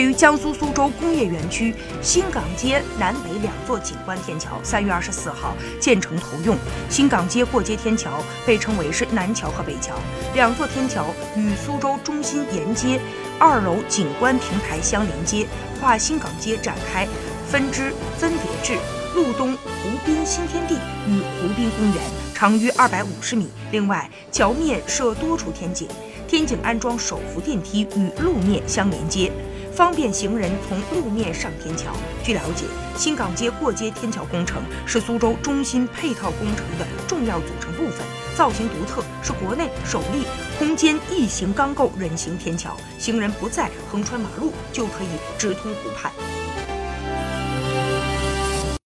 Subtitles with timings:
[0.00, 6.56] 位于江苏苏州工业园区新港街南北两座景观天桥，三月二十四号建成投用。
[6.88, 9.94] 新港街过街天桥被称为是南桥和北桥，
[10.34, 11.04] 两座天桥
[11.36, 12.98] 与苏州中心沿街
[13.38, 15.46] 二楼景观平台相连接，
[15.78, 17.06] 跨新港街展开
[17.46, 18.80] 分支分别至
[19.14, 20.76] 路东湖滨新天地
[21.06, 22.02] 与湖滨公园，
[22.34, 23.50] 长约二百五十米。
[23.70, 25.86] 另外，桥面设多处天井。
[26.26, 29.32] 天井安装手扶电梯，与路面相连接，
[29.72, 31.92] 方便行人从路面上天桥。
[32.22, 32.64] 据了解，
[32.96, 38.06] 新港街过街天桥工程是苏州中心配套工程的重要组成部分，
[38.36, 40.24] 造型独特，是国内首例
[40.58, 46.12] 空间异形钢构人行天桥，行人不再横穿马路，就可以直通湖畔。